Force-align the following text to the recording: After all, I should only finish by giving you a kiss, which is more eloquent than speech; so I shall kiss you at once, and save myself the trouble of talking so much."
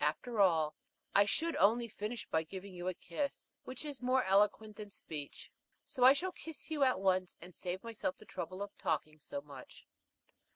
After 0.03 0.39
all, 0.41 0.73
I 1.13 1.25
should 1.25 1.55
only 1.57 1.87
finish 1.87 2.25
by 2.27 2.41
giving 2.41 2.73
you 2.73 2.87
a 2.87 2.93
kiss, 2.95 3.51
which 3.65 3.85
is 3.85 4.01
more 4.01 4.23
eloquent 4.23 4.77
than 4.77 4.89
speech; 4.89 5.51
so 5.85 6.03
I 6.03 6.13
shall 6.13 6.31
kiss 6.31 6.71
you 6.71 6.81
at 6.81 6.99
once, 6.99 7.37
and 7.39 7.53
save 7.53 7.83
myself 7.83 8.17
the 8.17 8.25
trouble 8.25 8.63
of 8.63 8.75
talking 8.79 9.19
so 9.19 9.41
much." 9.41 9.85